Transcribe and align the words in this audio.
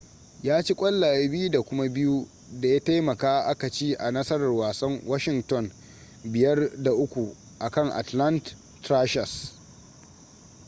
ya 0.43 0.63
ci 0.63 0.73
ƙwallaye 0.75 1.27
2 1.27 1.49
da 1.49 1.61
kuma 1.61 1.85
2 1.87 2.27
da 2.61 2.67
ya 2.67 2.79
taimaka 2.83 3.41
aka 3.45 3.69
ci 3.69 3.93
a 3.95 4.11
nasarar 4.11 4.51
wasan 4.51 5.01
washington 5.05 5.71
5-3 6.25 7.35
akan 7.59 7.91
atlanta 7.91 8.51
thrashers 8.81 9.51